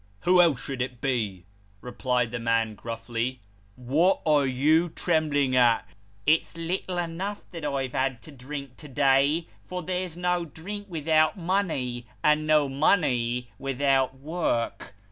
"Who 0.21 0.41
else 0.41 0.59
should 0.63 0.81
it 0.81 0.99
be?" 0.99 1.45
replied 1.81 2.31
the 2.31 2.39
man 2.39 2.73
gruffly." 2.73 3.39
What 3.75 4.19
are 4.25 4.47
you 4.47 4.89
trembling 4.89 5.55
at? 5.55 5.87
It's 6.25 6.57
little 6.57 6.97
enough 6.97 7.43
that 7.51 7.63
I've 7.63 7.91
had 7.91 8.23
to 8.23 8.31
drink 8.31 8.77
to 8.77 8.87
day, 8.87 9.45
for 9.67 9.83
there's 9.83 10.17
no 10.17 10.43
drink 10.43 10.87
without 10.89 11.37
money, 11.37 12.07
and 12.23 12.47
no 12.47 12.67
money 12.67 13.51
without 13.59 14.15
work. 14.17 14.95